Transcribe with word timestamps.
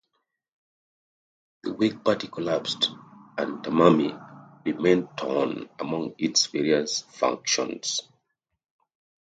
The 1.61 1.73
Whig 1.75 2.03
Party 2.03 2.27
collapsed 2.27 2.89
and 3.37 3.63
Tammany 3.63 4.15
remained 4.65 5.09
torn 5.15 5.69
among 5.79 6.15
its 6.17 6.47
various 6.47 7.01
factions. 7.01 8.01